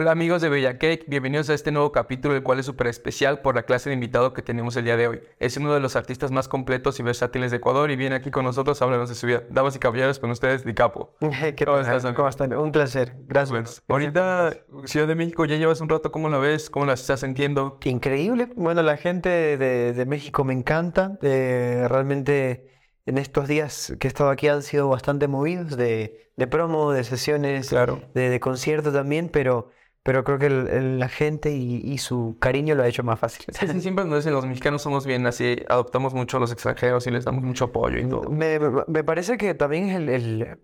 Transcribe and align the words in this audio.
Hola 0.00 0.12
amigos 0.12 0.40
de 0.40 0.48
Bella 0.48 0.78
Cake, 0.78 1.04
bienvenidos 1.08 1.50
a 1.50 1.54
este 1.54 1.72
nuevo 1.72 1.92
capítulo, 1.92 2.34
el 2.34 2.42
cual 2.42 2.58
es 2.58 2.64
súper 2.64 2.86
especial 2.86 3.42
por 3.42 3.54
la 3.54 3.64
clase 3.64 3.90
de 3.90 3.94
invitado 3.94 4.32
que 4.32 4.40
tenemos 4.40 4.74
el 4.76 4.86
día 4.86 4.96
de 4.96 5.06
hoy. 5.06 5.20
Es 5.38 5.58
uno 5.58 5.74
de 5.74 5.80
los 5.80 5.94
artistas 5.94 6.30
más 6.30 6.48
completos 6.48 6.98
y 6.98 7.02
versátiles 7.02 7.50
de 7.50 7.58
Ecuador 7.58 7.90
y 7.90 7.96
viene 7.96 8.16
aquí 8.16 8.30
con 8.30 8.46
nosotros 8.46 8.80
a 8.80 8.86
hablarnos 8.86 9.10
de 9.10 9.14
su 9.14 9.26
vida. 9.26 9.42
Damas 9.50 9.76
y 9.76 9.78
caballeros, 9.78 10.18
con 10.18 10.30
ustedes, 10.30 10.64
Dicapo. 10.64 11.14
¿Qué 11.54 11.66
¿Cómo 11.66 11.80
estás? 11.80 12.14
¿Cómo 12.14 12.28
están? 12.30 12.54
Un 12.54 12.72
placer, 12.72 13.14
gracias. 13.28 13.82
ahorita, 13.88 14.54
Ciudad 14.86 15.06
de 15.06 15.14
México, 15.16 15.44
ya 15.44 15.56
llevas 15.56 15.82
un 15.82 15.90
rato, 15.90 16.10
¿cómo 16.10 16.30
la 16.30 16.38
ves? 16.38 16.70
¿Cómo 16.70 16.86
la 16.86 16.94
estás 16.94 17.20
sintiendo? 17.20 17.78
Increíble. 17.84 18.48
Bueno, 18.56 18.82
la 18.82 18.96
gente 18.96 19.28
de, 19.28 20.06
México 20.06 20.44
me 20.44 20.54
encanta. 20.54 21.18
Eh, 21.20 21.84
realmente 21.90 22.70
en 23.04 23.18
estos 23.18 23.48
días 23.48 23.94
que 24.00 24.06
he 24.06 24.08
estado 24.08 24.30
aquí 24.30 24.48
han 24.48 24.62
sido 24.62 24.88
bastante 24.88 25.28
movidos 25.28 25.76
de, 25.76 26.30
promo, 26.50 26.90
de 26.90 27.04
sesiones, 27.04 27.68
claro. 27.68 28.00
de, 28.14 28.30
de 28.30 28.40
conciertos 28.40 28.94
también, 28.94 29.28
pero 29.28 29.68
pero 30.02 30.24
creo 30.24 30.38
que 30.38 30.48
la 30.50 31.08
gente 31.08 31.52
y, 31.52 31.98
su 31.98 32.36
cariño 32.40 32.74
lo 32.74 32.82
ha 32.82 32.88
hecho 32.88 33.02
más 33.02 33.18
fácil. 33.18 33.46
Sí, 33.52 33.80
siempre 33.80 34.04
nos 34.04 34.18
dicen 34.18 34.32
los 34.32 34.46
mexicanos 34.46 34.82
somos 34.82 35.06
bien 35.06 35.26
así, 35.26 35.62
adoptamos 35.68 36.14
mucho 36.14 36.38
a 36.38 36.40
los 36.40 36.52
extranjeros 36.52 37.06
y 37.06 37.10
les 37.10 37.24
damos 37.24 37.44
mucho 37.44 37.66
apoyo 37.66 37.98
y 37.98 38.08
todo. 38.08 38.30
Me, 38.30 38.58
me 38.86 39.04
parece 39.04 39.36
que 39.36 39.54
también 39.54 39.90
es 39.90 39.96
el, 39.96 40.58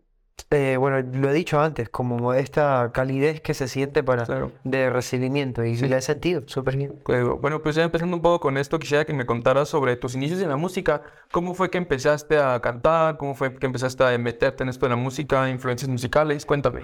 eh, 0.51 0.77
bueno, 0.79 1.01
lo 1.01 1.31
he 1.31 1.33
dicho 1.33 1.61
antes, 1.61 1.89
como 1.89 2.33
esta 2.33 2.93
calidez 2.93 3.41
que 3.41 3.53
se 3.53 3.67
siente 3.67 4.05
para 4.05 4.27
de 4.63 4.91
recibimiento 4.91 5.65
y 5.65 5.77
sí. 5.77 5.89
le 5.89 5.97
he 5.97 6.03
sentido 6.03 6.43
súper 6.47 6.77
bien. 6.77 7.03
Bueno, 7.41 7.63
pues 7.63 7.75
ya 7.75 7.83
empezando 7.83 8.17
un 8.17 8.23
poco 8.23 8.41
con 8.41 8.57
esto, 8.57 8.79
quisiera 8.79 9.05
que 9.05 9.13
me 9.13 9.27
contaras 9.27 9.69
sobre 9.69 9.97
tus 9.97 10.15
inicios 10.15 10.41
en 10.41 10.49
la 10.49 10.57
música. 10.57 11.03
¿Cómo 11.33 11.55
fue 11.55 11.71
que 11.71 11.79
empezaste 11.79 12.39
a 12.39 12.61
cantar? 12.61 13.17
¿Cómo 13.17 13.35
fue 13.35 13.53
que 13.55 13.67
empezaste 13.67 14.05
a 14.05 14.17
meterte 14.19 14.63
en 14.63 14.69
esto 14.69 14.87
de 14.87 14.91
la 14.91 14.97
música, 14.97 15.49
influencias 15.51 15.89
musicales? 15.89 16.47
Cuéntame. 16.47 16.83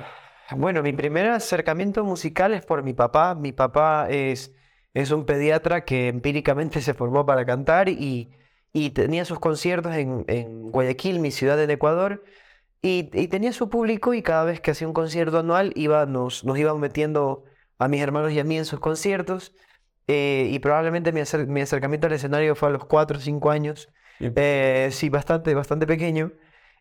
Bueno, 0.50 0.82
mi 0.82 0.92
primer 0.92 1.28
acercamiento 1.28 2.04
musical 2.04 2.52
es 2.52 2.64
por 2.64 2.82
mi 2.82 2.92
papá. 2.92 3.34
Mi 3.34 3.52
papá 3.52 4.08
es, 4.10 4.54
es 4.94 5.10
un 5.10 5.24
pediatra 5.24 5.84
que 5.84 6.08
empíricamente 6.08 6.80
se 6.82 6.94
formó 6.94 7.24
para 7.24 7.46
cantar 7.46 7.88
y, 7.88 8.30
y 8.72 8.90
tenía 8.90 9.24
sus 9.24 9.38
conciertos 9.38 9.94
en, 9.94 10.24
en, 10.28 10.70
Guayaquil, 10.70 11.20
mi 11.20 11.30
ciudad 11.30 11.62
en 11.62 11.70
Ecuador, 11.70 12.24
y, 12.82 13.10
y, 13.12 13.28
tenía 13.28 13.52
su 13.52 13.68
público 13.70 14.12
y 14.12 14.22
cada 14.22 14.44
vez 14.44 14.60
que 14.60 14.72
hacía 14.72 14.88
un 14.88 14.94
concierto 14.94 15.38
anual 15.38 15.72
iba, 15.76 16.04
nos, 16.06 16.44
nos 16.44 16.58
iban 16.58 16.80
metiendo 16.80 17.44
a 17.78 17.88
mis 17.88 18.00
hermanos 18.02 18.32
y 18.32 18.40
a 18.40 18.44
mí 18.44 18.56
en 18.58 18.64
sus 18.64 18.80
conciertos. 18.80 19.54
Eh, 20.08 20.48
y 20.50 20.58
probablemente 20.58 21.12
mi, 21.12 21.20
mi, 21.46 21.60
acercamiento 21.60 22.08
al 22.08 22.12
escenario 22.14 22.54
fue 22.56 22.68
a 22.68 22.72
los 22.72 22.84
4 22.84 23.18
o 23.18 23.20
5 23.20 23.50
años. 23.50 23.88
Eh, 24.20 24.88
sí, 24.92 25.08
bastante, 25.08 25.54
bastante 25.54 25.86
pequeño. 25.86 26.32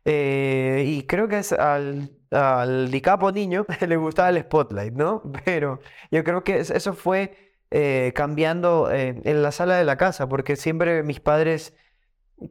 Eh, 0.06 0.84
y 0.88 1.04
creo 1.04 1.28
que 1.28 1.40
es 1.40 1.52
al, 1.52 2.10
al 2.32 2.90
dicapo 2.90 3.32
niño 3.32 3.66
le 3.88 3.98
gustaba 3.98 4.30
el 4.30 4.42
spotlight, 4.42 4.94
¿no? 4.94 5.22
Pero 5.46 5.80
yo 6.12 6.24
creo 6.24 6.44
que 6.44 6.60
eso 6.60 6.94
fue 6.94 7.54
eh, 7.72 8.12
cambiando 8.16 8.92
eh, 8.92 9.22
en 9.24 9.44
la 9.44 9.52
sala 9.52 9.78
de 9.78 9.86
la 9.86 9.98
casa, 9.98 10.28
porque 10.28 10.56
siempre 10.56 11.04
mis 11.04 11.20
padres 11.20 11.74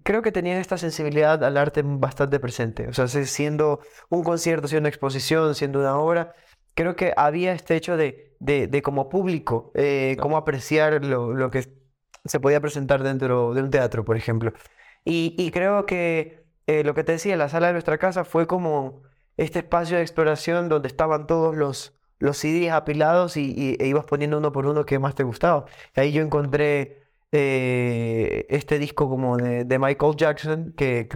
creo 0.05 0.23
que 0.23 0.33
tenían 0.33 0.59
esta 0.59 0.79
sensibilidad 0.79 1.43
al 1.43 1.57
arte 1.57 1.83
bastante 1.85 2.39
presente. 2.39 2.89
O 2.89 2.93
sea, 2.93 3.09
siendo 3.09 3.81
un 4.09 4.23
concierto, 4.23 4.69
siendo 4.69 4.83
una 4.83 4.89
exposición, 4.89 5.55
siendo 5.55 5.81
una 5.81 5.99
obra, 5.99 6.33
creo 6.75 6.95
que 6.95 7.13
había 7.17 7.53
este 7.53 7.75
hecho 7.75 7.97
de, 7.97 8.37
de, 8.39 8.83
como 8.83 9.09
público, 9.09 9.73
cómo 10.21 10.37
apreciar 10.37 11.05
lo, 11.05 11.35
lo, 11.35 11.51
que 11.51 11.65
se 12.25 12.39
podía 12.39 12.61
presentar 12.61 13.03
dentro 13.03 13.53
de 13.53 13.63
un 13.63 13.71
teatro, 13.71 14.05
por 14.05 14.17
ejemplo. 14.17 14.53
Y, 15.05 15.35
y 15.37 15.51
creo 15.51 15.87
que 15.87 16.40
eh, 16.71 16.85
lo 16.85 16.95
que 16.95 17.03
te 17.03 17.13
decía, 17.13 17.37
la 17.37 17.49
sala 17.49 17.67
de 17.67 17.73
nuestra 17.73 17.99
casa 17.99 18.25
fue 18.25 18.47
como 18.47 19.03
este 19.37 19.59
espacio 19.59 19.97
de 19.97 20.03
exploración 20.03 20.69
donde 20.69 20.87
estaban 20.87 21.27
todos 21.27 21.57
los, 21.57 21.99
los 22.19 22.37
CDs 22.37 22.71
apilados 22.71 23.37
y, 23.37 23.77
e 23.81 23.87
ibas 23.89 24.05
poniendo 24.05 24.39
uno 24.39 24.53
por 24.53 24.67
uno 24.67 24.87
que 24.87 25.01
más 25.01 25.17
te 25.17 25.25
gustaba. 25.25 25.65
ahí 25.97 26.13
yo 26.13 26.23
encontré 26.23 27.03
eh, 27.33 28.47
este 28.51 28.79
disco 28.79 29.09
como 29.09 29.37
de, 29.37 29.79
Michael 29.81 30.15
Jackson, 30.17 30.73
que, 30.77 31.09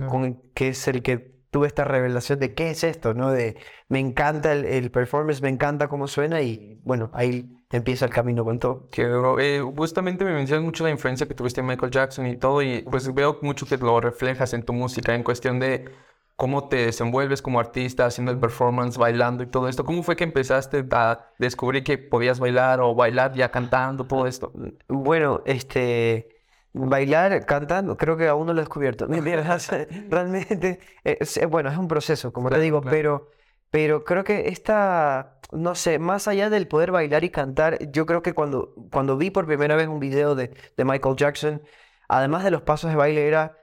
que 0.54 0.68
es 0.68 0.88
el 0.88 1.02
que 1.02 1.33
tuve 1.54 1.68
esta 1.68 1.84
revelación 1.84 2.40
de 2.40 2.52
qué 2.52 2.70
es 2.70 2.82
esto, 2.82 3.14
¿no? 3.14 3.30
De 3.30 3.56
me 3.86 4.00
encanta 4.00 4.52
el, 4.52 4.64
el 4.64 4.90
performance, 4.90 5.40
me 5.40 5.50
encanta 5.50 5.86
cómo 5.86 6.08
suena 6.08 6.42
y 6.42 6.80
bueno, 6.82 7.12
ahí 7.14 7.48
empieza 7.70 8.06
el 8.06 8.10
camino 8.10 8.44
con 8.44 8.58
todo. 8.58 8.88
Que, 8.90 9.04
eh, 9.38 9.62
justamente 9.76 10.24
me 10.24 10.32
mencionas 10.32 10.64
mucho 10.64 10.82
la 10.82 10.90
influencia 10.90 11.28
que 11.28 11.34
tuviste 11.34 11.60
en 11.60 11.68
Michael 11.68 11.92
Jackson 11.92 12.26
y 12.26 12.36
todo, 12.38 12.60
y 12.60 12.82
pues 12.82 13.14
veo 13.14 13.38
mucho 13.40 13.66
que 13.66 13.76
lo 13.76 14.00
reflejas 14.00 14.52
en 14.52 14.64
tu 14.64 14.72
música, 14.72 15.14
en 15.14 15.22
cuestión 15.22 15.60
de 15.60 15.92
cómo 16.34 16.66
te 16.66 16.86
desenvuelves 16.86 17.40
como 17.40 17.60
artista, 17.60 18.06
haciendo 18.06 18.32
el 18.32 18.40
performance, 18.40 18.98
bailando 18.98 19.44
y 19.44 19.46
todo 19.46 19.68
esto. 19.68 19.84
¿Cómo 19.84 20.02
fue 20.02 20.16
que 20.16 20.24
empezaste 20.24 20.84
a 20.90 21.30
descubrir 21.38 21.84
que 21.84 21.98
podías 21.98 22.40
bailar 22.40 22.80
o 22.80 22.96
bailar 22.96 23.32
ya 23.34 23.52
cantando, 23.52 24.08
todo 24.08 24.26
esto? 24.26 24.52
Bueno, 24.88 25.42
este... 25.46 26.33
Bailar 26.74 27.46
cantando, 27.46 27.96
creo 27.96 28.16
que 28.16 28.28
aún 28.28 28.46
no 28.46 28.52
lo 28.52 28.60
he 28.60 28.64
descubierto. 28.64 29.06
Realmente, 30.10 30.80
es, 31.04 31.40
bueno, 31.48 31.70
es 31.70 31.78
un 31.78 31.88
proceso, 31.88 32.32
como 32.32 32.50
te 32.50 32.58
digo, 32.58 32.82
pero 32.82 33.30
pero 33.74 34.04
creo 34.04 34.22
que 34.22 34.50
esta, 34.50 35.40
no 35.50 35.74
sé, 35.74 35.98
más 35.98 36.28
allá 36.28 36.48
del 36.48 36.68
poder 36.68 36.92
bailar 36.92 37.24
y 37.24 37.30
cantar, 37.30 37.90
yo 37.90 38.06
creo 38.06 38.22
que 38.22 38.32
cuando, 38.32 38.72
cuando 38.92 39.16
vi 39.16 39.30
por 39.32 39.46
primera 39.46 39.74
vez 39.74 39.88
un 39.88 39.98
video 39.98 40.36
de, 40.36 40.54
de 40.76 40.84
Michael 40.84 41.16
Jackson, 41.16 41.60
además 42.06 42.44
de 42.44 42.52
los 42.52 42.62
pasos 42.62 42.90
de 42.90 42.96
baile, 42.96 43.26
era 43.26 43.58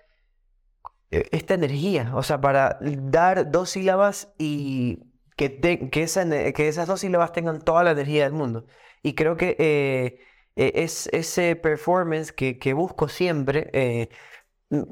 eh, 1.11 1.29
esta 1.31 1.53
energía, 1.53 2.11
o 2.13 2.23
sea, 2.23 2.41
para 2.41 2.78
dar 2.81 3.51
dos 3.51 3.69
sílabas 3.69 4.33
y 4.38 4.99
que, 5.38 5.61
que, 5.89 6.03
esa, 6.03 6.29
que 6.29 6.67
esas 6.67 6.88
dos 6.88 6.99
sílabas 6.99 7.31
tengan 7.31 7.61
toda 7.61 7.85
la 7.85 7.91
energía 7.91 8.25
del 8.25 8.33
mundo. 8.33 8.66
Y 9.03 9.16
creo 9.16 9.38
que 9.38 9.55
eh, 9.59 10.19
e, 10.56 10.72
es 10.75 11.07
ese 11.13 11.56
performance 11.56 12.31
que, 12.31 12.59
que 12.59 12.73
busco 12.73 13.07
siempre. 13.07 13.69
Eh, 13.73 14.09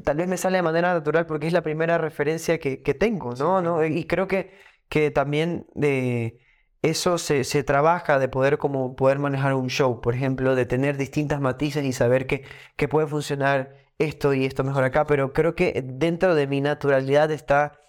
tal 0.04 0.18
vez 0.18 0.28
me 0.28 0.38
sale 0.38 0.58
de 0.58 0.64
manera 0.64 0.94
natural 0.94 1.26
porque 1.26 1.48
es 1.48 1.54
la 1.54 1.62
primera 1.64 1.98
referencia 1.98 2.60
que, 2.60 2.82
que 2.82 2.94
tengo, 2.94 3.34
¿no? 3.36 3.62
¿no? 3.62 3.86
Y 3.86 4.06
creo 4.06 4.28
que 4.28 4.52
que 4.90 5.12
también 5.12 5.68
de 5.76 6.40
eso 6.82 7.18
se, 7.18 7.44
se, 7.44 7.64
trabaja 7.64 8.20
de 8.20 8.28
poder 8.30 8.58
como 8.58 8.96
poder 8.96 9.20
manejar 9.20 9.54
un 9.54 9.70
show, 9.70 10.02
por 10.02 10.16
ejemplo, 10.16 10.56
de 10.56 10.66
tener 10.66 10.98
distintas 10.98 11.42
matices 11.42 11.86
y 11.86 11.94
saber 11.94 12.28
que, 12.28 12.44
que 12.76 12.88
puede 12.88 13.08
funcionar 13.08 13.76
esto 14.00 14.34
y 14.34 14.46
esto 14.46 14.64
mejor 14.64 14.84
acá, 14.84 15.06
pero 15.06 15.34
creo 15.34 15.56
que 15.56 15.84
dentro 15.86 16.36
de 16.36 16.48
mi 16.48 16.62
naturalidad 16.62 17.32
está 17.32 17.80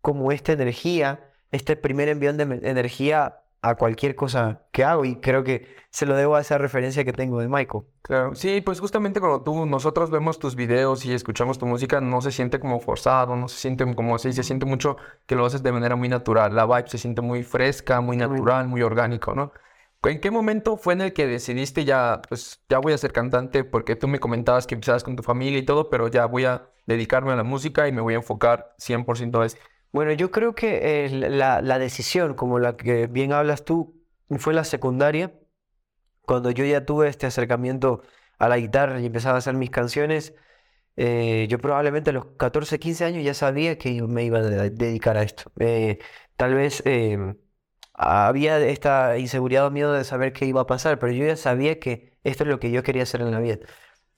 como 0.00 0.32
esta 0.32 0.52
energía, 0.52 1.30
este 1.52 1.76
primer 1.76 2.08
envión 2.08 2.36
de 2.36 2.44
energía 2.68 3.39
a 3.62 3.74
cualquier 3.74 4.14
cosa 4.14 4.62
que 4.72 4.84
hago 4.84 5.04
y 5.04 5.16
creo 5.16 5.44
que 5.44 5.68
se 5.90 6.06
lo 6.06 6.16
debo 6.16 6.36
a 6.36 6.40
esa 6.40 6.56
referencia 6.56 7.04
que 7.04 7.12
tengo 7.12 7.40
de 7.40 7.48
Michael. 7.48 7.84
Claro, 8.02 8.34
sí, 8.34 8.60
pues 8.60 8.80
justamente 8.80 9.20
cuando 9.20 9.42
tú, 9.42 9.66
nosotros 9.66 10.10
vemos 10.10 10.38
tus 10.38 10.56
videos 10.56 11.04
y 11.04 11.12
escuchamos 11.12 11.58
tu 11.58 11.66
música, 11.66 12.00
no 12.00 12.20
se 12.20 12.32
siente 12.32 12.58
como 12.58 12.80
forzado, 12.80 13.36
no 13.36 13.48
se 13.48 13.58
siente 13.58 13.94
como 13.94 14.14
así, 14.14 14.32
se 14.32 14.42
siente 14.42 14.66
mucho 14.66 14.96
que 15.26 15.34
lo 15.34 15.44
haces 15.44 15.62
de 15.62 15.72
manera 15.72 15.96
muy 15.96 16.08
natural, 16.08 16.54
la 16.54 16.64
vibe 16.64 16.88
se 16.88 16.98
siente 16.98 17.20
muy 17.22 17.42
fresca, 17.42 18.00
muy 18.00 18.16
natural, 18.16 18.68
muy 18.68 18.82
orgánico, 18.82 19.34
¿no? 19.34 19.52
¿En 20.02 20.18
qué 20.18 20.30
momento 20.30 20.78
fue 20.78 20.94
en 20.94 21.02
el 21.02 21.12
que 21.12 21.26
decidiste 21.26 21.84
ya, 21.84 22.22
pues 22.26 22.62
ya 22.70 22.78
voy 22.78 22.94
a 22.94 22.98
ser 22.98 23.12
cantante? 23.12 23.64
Porque 23.64 23.96
tú 23.96 24.08
me 24.08 24.18
comentabas 24.18 24.66
que 24.66 24.74
empezabas 24.74 25.04
con 25.04 25.14
tu 25.14 25.22
familia 25.22 25.58
y 25.58 25.64
todo, 25.64 25.90
pero 25.90 26.08
ya 26.08 26.24
voy 26.24 26.46
a 26.46 26.70
dedicarme 26.86 27.32
a 27.32 27.36
la 27.36 27.42
música 27.44 27.86
y 27.86 27.92
me 27.92 28.00
voy 28.00 28.14
a 28.14 28.18
enfocar 28.18 28.74
100% 28.78 29.42
a 29.42 29.46
esto. 29.46 29.60
Bueno, 29.92 30.12
yo 30.12 30.30
creo 30.30 30.54
que 30.54 31.08
la, 31.10 31.60
la, 31.62 31.78
decisión, 31.78 32.34
como 32.34 32.58
la 32.60 32.76
que 32.76 33.06
bien 33.08 33.32
hablas 33.32 33.64
tú, 33.64 34.00
fue 34.38 34.54
la 34.54 34.64
secundaria, 34.64 35.34
cuando 36.22 36.50
yo 36.52 36.64
ya 36.64 36.84
tuve 36.86 37.08
este 37.08 37.26
acercamiento 37.26 38.02
a 38.38 38.48
la 38.48 38.58
guitarra 38.58 39.00
y 39.00 39.06
empezaba 39.06 39.36
a 39.36 39.38
hacer 39.38 39.54
mis 39.54 39.70
canciones. 39.70 40.34
Eh, 40.96 41.46
yo 41.50 41.58
probablemente 41.58 42.10
a 42.10 42.12
los 42.12 42.26
14, 42.38 42.78
15 42.78 43.04
años 43.04 43.24
ya 43.24 43.34
sabía 43.34 43.78
que 43.78 44.02
me 44.02 44.24
iba 44.24 44.38
a 44.40 44.42
dedicar 44.42 45.16
a 45.16 45.22
esto. 45.24 45.52
Eh, 45.60 45.98
tal 46.36 46.54
vez 46.54 46.82
em, 46.86 47.36
había 47.94 48.58
esta 48.60 49.18
inseguridad 49.18 49.66
o 49.66 49.70
miedo 49.70 49.92
de 49.92 50.04
saber 50.04 50.32
qué 50.32 50.46
iba 50.46 50.62
a 50.62 50.66
pasar, 50.66 50.98
pero 50.98 51.12
yo 51.12 51.26
ya 51.26 51.36
sabía 51.36 51.80
que 51.80 52.16
esto 52.24 52.44
es 52.44 52.50
lo 52.50 52.60
que 52.60 52.70
yo 52.70 52.82
quería 52.82 53.04
hacer 53.04 53.22
en 53.22 53.32
la 53.32 53.40
vida. 53.40 53.58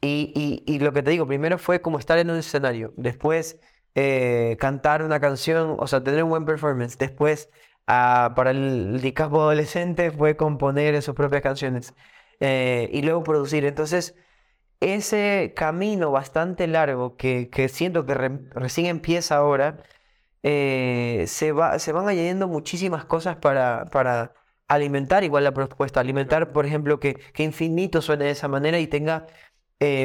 Y, 0.01 0.33
y, 0.37 0.73
y 0.73 0.81
lo 0.81 0.93
que 0.93 1.03
te 1.03 1.11
digo, 1.13 1.27
primero 1.27 1.59
fue 1.59 1.81
como 1.81 1.99
estar 1.99 2.19
en 2.19 2.31
un 2.31 2.39
escenario, 2.39 2.93
después 2.97 3.61
eh, 3.95 4.57
cantar 4.59 5.03
una 5.03 5.21
canción, 5.21 5.77
o 5.79 5.87
sea, 5.87 6.03
tener 6.03 6.25
un 6.25 6.31
buen 6.31 6.45
performance. 6.47 6.97
Después, 6.99 7.51
ah, 7.87 8.33
para 8.37 8.51
el 8.53 9.01
Dicapo 9.03 9.41
adolescente 9.43 10.11
fue 10.11 10.37
componer 10.37 11.01
sus 11.03 11.15
propias 11.15 11.43
canciones 11.43 11.95
eh, 12.41 12.89
y 12.93 13.03
luego 13.03 13.23
producir. 13.23 13.65
Entonces, 13.67 14.15
ese 14.81 15.53
camino 15.57 16.11
bastante 16.11 16.67
largo 16.67 17.17
que, 17.17 17.51
que 17.51 17.69
siento 17.69 18.07
que 18.07 18.15
recién 18.15 18.87
empieza 18.87 19.37
ahora, 19.37 19.83
eh, 20.43 21.25
se, 21.29 21.53
va, 21.53 21.79
se 21.79 21.93
van 21.93 22.09
añadiendo 22.09 22.49
muchísimas 22.49 23.05
cosas 23.05 23.37
para, 23.37 23.87
para 23.91 24.35
alimentar 24.69 25.25
igual 25.25 25.45
la 25.45 25.53
propuesta. 25.55 26.01
Alimentar, 26.01 26.53
por 26.53 26.67
ejemplo, 26.67 27.01
que, 27.01 27.15
que 27.15 27.43
Infinito 27.45 28.03
suene 28.03 28.25
de 28.27 28.31
esa 28.33 28.49
manera 28.49 28.79
y 28.81 28.87
tenga 28.87 29.27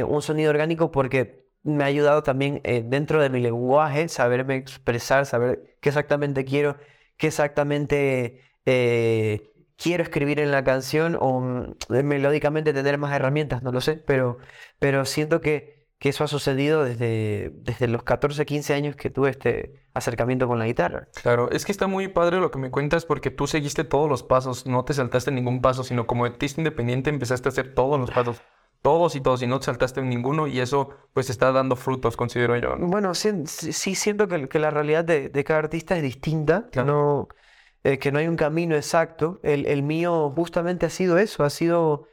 un 0.08 0.24
sonido 0.24 0.50
orgánico 0.50 0.90
porque 0.92 1.47
me 1.64 1.84
ha 1.84 1.88
ayudado 1.88 2.24
también 2.24 2.62
eh, 2.64 2.84
dentro 2.86 3.22
de 3.22 3.30
mi 3.30 3.42
lenguaje, 3.42 4.08
saberme 4.08 4.56
expresar, 4.56 5.26
saber 5.26 5.78
qué 5.82 5.90
exactamente 5.90 6.46
quiero, 6.46 6.78
qué 7.18 7.28
exactamente 7.28 8.42
eh, 8.66 9.52
quiero 9.78 10.04
escribir 10.04 10.40
en 10.40 10.52
la 10.52 10.64
canción 10.64 11.18
o 11.20 11.42
mm, 11.42 11.76
melódicamente 12.04 12.74
tener 12.74 12.98
más 12.98 13.14
herramientas, 13.14 13.64
no 13.64 13.72
lo 13.72 13.82
sé, 13.82 13.96
pero, 13.96 14.38
pero 14.80 15.06
siento 15.06 15.42
que, 15.42 15.88
que 16.00 16.10
eso 16.10 16.24
ha 16.24 16.28
sucedido 16.28 16.84
desde, 16.84 17.52
desde 17.54 17.88
los 17.88 18.04
14, 18.04 18.46
15 18.46 18.74
años 18.74 18.96
que 18.96 19.10
tuve 19.10 19.30
este 19.30 19.88
acercamiento 19.94 20.48
con 20.48 20.60
la 20.60 20.66
guitarra. 20.68 21.08
Claro, 21.22 21.50
es 21.52 21.66
que 21.66 21.72
está 21.72 21.88
muy 21.88 22.08
padre 22.08 22.40
lo 22.40 22.52
que 22.52 22.60
me 22.60 22.72
cuentas 22.72 23.06
porque 23.06 23.32
tú 23.32 23.48
seguiste 23.48 23.84
todos 23.84 24.10
los 24.10 24.24
pasos, 24.24 24.66
no 24.66 24.86
te 24.86 24.94
saltaste 24.94 25.32
ningún 25.32 25.62
paso, 25.62 25.84
sino 25.84 26.08
como 26.08 26.26
artista 26.26 26.62
independiente 26.62 27.10
empezaste 27.10 27.50
a 27.50 27.52
hacer 27.52 27.74
todos 27.74 28.00
los 28.00 28.12
pasos 28.12 28.42
todos 28.82 29.16
y 29.16 29.22
todos 29.22 29.42
y 29.42 29.48
no 29.48 29.60
te 29.60 29.66
saltaste 29.66 30.00
en 30.00 30.10
ninguno 30.10 30.48
y 30.48 30.60
eso 30.60 30.90
pues 31.14 31.30
está 31.30 31.52
dando 31.52 31.76
frutos, 31.76 32.16
considero 32.16 32.56
yo. 32.58 32.76
Bueno, 32.80 33.14
sí, 33.16 33.32
sí 33.46 33.96
siento 33.96 34.28
que, 34.28 34.48
que, 34.48 34.60
la 34.60 34.70
realidad 34.70 35.04
de, 35.04 35.30
de, 35.30 35.44
cada 35.44 35.60
artista 35.60 35.98
es 35.98 36.04
distinta, 36.04 36.70
no, 36.86 37.28
eh, 37.84 37.98
que 38.00 38.12
no 38.12 38.20
hay 38.20 38.28
un 38.28 38.36
camino 38.36 38.76
exacto. 38.76 39.40
El, 39.44 39.66
el, 39.66 39.84
mío 39.84 40.32
justamente 40.36 40.86
ha 40.86 40.90
sido 40.90 41.18
eso, 41.18 41.44
ha 41.44 41.50
sido 41.50 42.08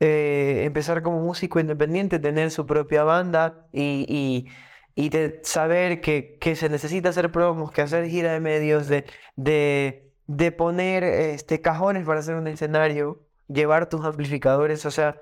eh, 0.00 0.62
empezar 0.64 1.02
como 1.02 1.20
músico 1.20 1.60
independiente, 1.60 2.18
tener 2.18 2.50
su 2.50 2.66
propia 2.66 3.04
banda 3.04 3.66
y, 3.72 4.06
y, 4.08 4.48
y 4.94 5.10
de 5.10 5.40
saber 5.44 6.00
que, 6.00 6.38
que, 6.40 6.56
se 6.56 6.68
necesita 6.68 7.10
hacer 7.10 7.30
promos, 7.30 7.70
que 7.70 7.82
hacer 7.82 8.08
gira 8.08 8.32
de 8.32 8.40
medios, 8.40 8.88
de, 8.88 9.04
de, 9.36 10.10
de 10.26 10.52
poner 10.52 11.04
este, 11.04 11.60
cajones 11.60 12.04
para 12.04 12.20
hacer 12.20 12.34
un 12.34 12.46
escenario, 12.48 13.22
llevar 13.48 13.88
tus 13.88 14.04
amplificadores, 14.04 14.84
o 14.86 14.90
sea 14.90 15.20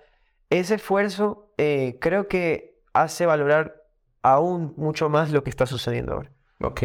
ese 0.50 0.76
esfuerzo 0.76 1.52
eh, 1.58 1.98
creo 2.00 2.28
que 2.28 2.81
hace 2.93 3.26
valorar 3.26 3.82
aún 4.22 4.75
mucho 4.76 5.08
más 5.08 5.31
lo 5.31 5.43
que 5.43 5.50
está 5.50 5.66
sucediendo 5.66 6.14
ahora. 6.14 6.32
Ok. 6.60 6.82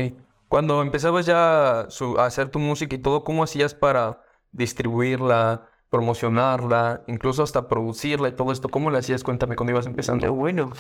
Cuando 0.48 0.82
empezabas 0.82 1.26
ya 1.26 1.82
a 1.82 2.26
hacer 2.26 2.50
tu 2.50 2.60
música 2.60 2.96
y 2.96 3.00
todo, 3.00 3.24
¿cómo 3.24 3.44
hacías 3.44 3.74
para 3.74 4.22
distribuirla, 4.52 5.70
promocionarla, 5.90 7.04
incluso 7.08 7.44
hasta 7.44 7.68
producirla 7.68 8.28
y 8.30 8.32
todo 8.34 8.52
esto? 8.52 8.68
¿Cómo 8.68 8.92
lo 8.92 8.98
hacías? 8.98 9.24
Cuéntame 9.24 9.56
cuando 9.56 9.72
ibas 9.72 9.86
empezando. 9.86 10.34
Bueno, 10.34 10.74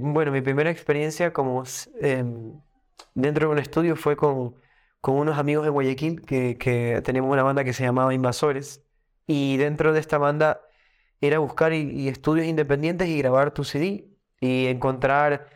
bueno 0.00 0.32
mi 0.32 0.40
primera 0.40 0.70
experiencia 0.70 1.32
como 1.32 1.62
em, 2.00 2.60
dentro 3.14 3.46
de 3.46 3.52
un 3.52 3.58
estudio 3.60 3.94
fue 3.94 4.16
con, 4.16 4.56
con 5.00 5.14
unos 5.14 5.38
amigos 5.38 5.64
de 5.64 5.70
Guayaquil 5.70 6.22
que, 6.22 6.58
que 6.58 7.00
teníamos 7.04 7.32
una 7.32 7.44
banda 7.44 7.62
que 7.62 7.72
se 7.72 7.84
llamaba 7.84 8.12
Invasores 8.12 8.84
y 9.26 9.56
dentro 9.56 9.92
de 9.92 10.00
esta 10.00 10.18
banda 10.18 10.60
era 11.20 11.38
buscar 11.38 11.72
y, 11.72 12.08
estudios 12.08 12.46
independientes 12.46 13.08
y 13.08 13.18
grabar 13.18 13.52
tu 13.52 13.64
CD 13.64 14.08
y 14.40 14.66
encontrar 14.66 15.48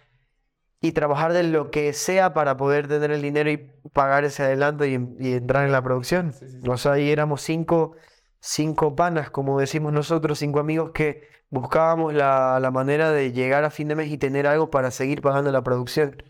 y 0.81 0.93
trabajar 0.93 1.33
de 1.33 1.45
lo 1.45 1.71
que 1.71 1.93
sea 1.95 2.35
para 2.35 2.57
poder 2.57 2.89
tener 2.89 3.11
el 3.11 3.23
dinero 3.23 3.51
y 3.51 3.57
pagar 3.93 4.25
ese 4.25 4.43
adelanto 4.43 4.85
y, 4.85 4.95
entrar 4.95 5.65
en 5.65 5.73
la 5.73 5.83
producción. 5.83 6.35
O 6.69 6.77
sea, 6.77 6.93
ahí 6.93 7.11
éramos 7.11 7.41
cinco, 7.41 7.97
cinco 8.41 8.95
panas, 8.95 9.31
como 9.31 9.59
decimos 9.59 9.93
nosotros, 9.93 10.39
cinco 10.39 10.61
amigos 10.61 10.91
que 10.93 11.29
buscábamos 11.49 12.13
la, 12.13 12.59
la, 12.61 12.71
manera 12.71 13.13
de 13.13 13.33
llegar 13.33 13.65
a 13.65 13.71
fin 13.71 13.89
de 13.89 13.95
mes 13.95 14.11
y 14.11 14.19
tener 14.19 14.47
algo 14.47 14.71
para 14.71 14.91
seguir 14.91 15.23
pagando 15.23 15.51
la 15.53 15.63
producción. 15.63 16.23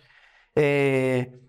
Eh, 0.54 1.43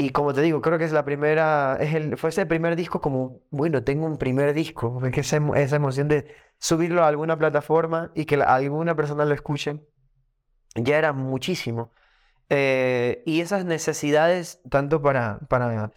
y 0.00 0.10
como 0.10 0.32
te 0.32 0.40
digo, 0.40 0.62
creo 0.62 0.78
que 0.78 0.84
es 0.84 0.92
la 0.92 1.04
primera, 1.04 1.76
es 1.78 1.94
el, 1.94 2.16
fue 2.16 2.30
ese 2.30 2.46
primer 2.46 2.74
disco 2.74 3.02
como, 3.02 3.42
bueno, 3.50 3.84
tengo 3.84 4.06
un 4.06 4.16
primer 4.16 4.54
disco, 4.54 4.98
que 5.12 5.20
esa, 5.20 5.38
esa 5.56 5.76
emoción 5.76 6.08
de 6.08 6.34
subirlo 6.58 7.04
a 7.04 7.08
alguna 7.08 7.38
plataforma 7.38 8.10
y 8.14 8.24
que 8.24 8.36
alguna 8.36 8.94
persona 8.96 9.26
lo 9.26 9.34
escuche, 9.34 9.80
ya 10.74 10.96
era 10.98 11.12
muchísimo. 11.12 11.92
Eh, 12.48 13.22
y 13.26 13.42
esas 13.42 13.66
necesidades, 13.66 14.60
tanto 14.70 15.02
para, 15.02 15.40
para, 15.48 15.92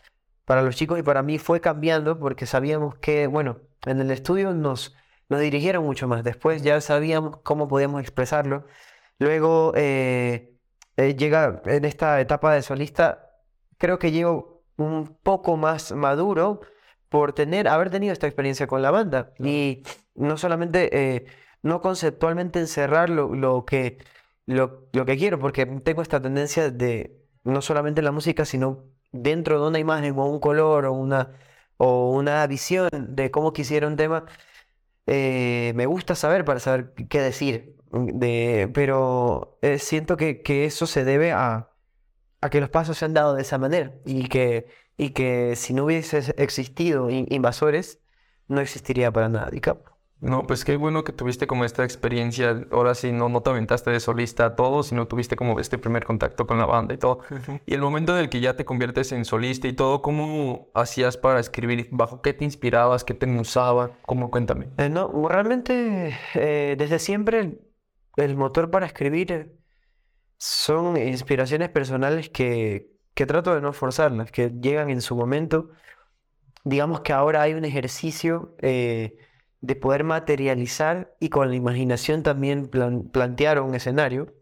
para 0.45 0.61
los 0.63 0.75
chicos 0.75 0.99
y 0.99 1.03
para 1.03 1.23
mí, 1.23 1.39
fue 1.39 1.61
cambiando 1.61 2.19
porque 2.19 2.45
sabíamos 2.45 2.95
que, 2.97 3.27
bueno, 3.27 3.61
en 3.85 4.01
el 4.01 4.11
estudio 4.11 4.53
nos, 4.53 4.95
nos 5.29 5.39
dirigieron 5.39 5.85
mucho 5.85 6.07
más. 6.09 6.23
Después 6.25 6.61
ya 6.61 6.81
sabíamos 6.81 7.37
cómo 7.43 7.69
podíamos 7.69 8.01
expresarlo. 8.01 8.67
Luego 9.19 9.73
eh, 9.75 10.57
eh, 10.97 11.15
llega 11.15 11.61
en 11.65 11.85
esta 11.85 12.19
etapa 12.21 12.53
de 12.53 12.61
solista, 12.61 13.32
creo 13.77 13.99
que 13.99 14.11
llego 14.11 14.63
un 14.77 15.17
poco 15.23 15.57
más 15.57 15.91
maduro 15.91 16.61
por 17.09 17.33
tener, 17.33 17.67
haber 17.67 17.91
tenido 17.91 18.13
esta 18.13 18.27
experiencia 18.27 18.67
con 18.67 18.81
la 18.81 18.91
banda. 18.91 19.33
Y 19.39 19.83
no 20.15 20.37
solamente, 20.37 20.89
eh, 21.15 21.25
no 21.61 21.81
conceptualmente 21.81 22.59
encerrar 22.59 23.09
lo, 23.09 23.65
que, 23.65 23.99
lo, 24.45 24.89
que 24.91 25.17
quiero, 25.17 25.39
porque 25.39 25.65
tengo 25.65 26.01
esta 26.01 26.21
tendencia 26.21 26.71
de 26.71 27.21
no 27.43 27.61
solamente 27.61 28.01
la 28.01 28.11
música, 28.11 28.45
sino 28.45 28.85
dentro 29.11 29.61
de 29.61 29.67
una 29.67 29.79
imagen 29.79 30.17
o 30.17 30.25
un 30.25 30.39
color 30.39 30.85
o 30.85 30.93
una, 30.93 31.33
o 31.77 32.11
una 32.11 32.45
visión 32.47 32.89
de 32.91 33.31
cómo 33.31 33.53
quisiera 33.53 33.87
un 33.87 33.95
tema, 33.95 34.25
eh, 35.05 35.73
me 35.75 35.85
gusta 35.85 36.15
saber 36.15 36.45
para 36.45 36.59
saber 36.59 36.93
qué 37.09 37.21
decir. 37.21 37.75
De, 37.91 38.71
pero 38.73 39.59
eh, 39.61 39.77
siento 39.77 40.17
que, 40.17 40.41
que, 40.41 40.65
eso 40.65 40.87
se 40.87 41.03
debe 41.05 41.31
a, 41.31 41.72
a, 42.43 42.49
que 42.49 42.59
los 42.59 42.69
pasos 42.69 42.97
se 42.97 43.05
han 43.05 43.13
dado 43.13 43.35
de 43.35 43.41
esa 43.41 43.57
manera 43.57 43.93
y 44.05 44.27
que, 44.27 44.67
y 44.97 45.11
que 45.11 45.55
si 45.55 45.73
no 45.73 45.85
hubiese 45.85 46.33
existido 46.37 47.09
invasores, 47.09 47.99
no 48.47 48.61
existiría 48.61 49.11
para 49.11 49.29
nada 49.29 49.49
DiCaprio. 49.49 49.93
No, 50.23 50.47
pues 50.47 50.63
qué 50.63 50.77
bueno 50.77 51.03
que 51.03 51.11
tuviste 51.11 51.47
como 51.47 51.65
esta 51.65 51.83
experiencia. 51.83 52.65
Ahora 52.71 52.95
sí, 52.95 53.11
no, 53.11 53.27
no 53.27 53.41
te 53.41 53.49
aventaste 53.49 53.91
de 53.91 53.99
solista 53.99 54.45
a 54.45 54.55
todo, 54.55 54.81
sino 54.81 55.05
tuviste 55.05 55.35
como 55.35 55.59
este 55.59 55.77
primer 55.77 56.05
contacto 56.05 56.47
con 56.47 56.57
la 56.57 56.65
banda 56.65 56.93
y 56.93 56.97
todo. 56.97 57.19
Y 57.65 57.73
el 57.73 57.81
momento 57.81 58.13
en 58.13 58.23
el 58.23 58.29
que 58.29 58.39
ya 58.39 58.55
te 58.55 58.63
conviertes 58.63 59.11
en 59.11 59.25
solista 59.25 59.67
y 59.67 59.73
todo, 59.73 60.01
¿cómo 60.01 60.69
hacías 60.75 61.17
para 61.17 61.41
escribir? 61.41 61.89
¿Bajo 61.91 62.21
qué 62.21 62.31
te 62.31 62.45
inspirabas? 62.45 63.03
¿Qué 63.03 63.13
te 63.13 63.25
usaba? 63.37 63.91
¿Cómo? 64.03 64.31
Cuéntame. 64.31 64.69
Eh, 64.77 64.87
no, 64.87 65.11
realmente 65.27 66.17
eh, 66.35 66.75
desde 66.77 66.99
siempre 66.99 67.59
el, 68.15 68.37
motor 68.37 68.71
para 68.71 68.85
escribir 68.85 69.59
son 70.37 70.97
inspiraciones 70.97 71.69
personales 71.69 72.29
que, 72.29 72.89
que 73.13 73.25
trato 73.25 73.55
de 73.55 73.61
no 73.61 73.73
forzarlas, 73.73 74.31
que 74.31 74.51
llegan 74.61 74.89
en 74.89 75.01
su 75.01 75.15
momento. 75.15 75.69
Digamos 76.63 77.01
que 77.01 77.13
ahora 77.13 77.41
hay 77.41 77.53
un 77.53 77.65
ejercicio... 77.65 78.55
Eh, 78.61 79.17
de 79.63 79.77
poder 79.77 80.03
materializar 80.03 81.15
y 81.21 81.29
con 81.29 81.49
la 81.49 81.55
imaginación 81.55 82.21
también 82.21 82.67
plantear 82.67 83.61
un 83.61 83.75
escenario, 83.75 84.35